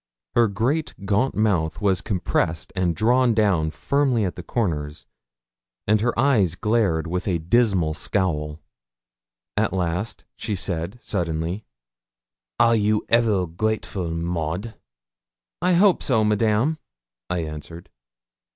[0.33, 5.05] Her great gaunt mouth was compressed and drawn down firmly at the corners,
[5.85, 8.59] and her eyes glared with a dismal scowl.
[9.55, 11.65] At last she said suddenly
[12.59, 14.73] 'Are you ever grateful, Maud?'
[15.61, 16.79] 'I hope so, Madame,'
[17.29, 17.91] I answered.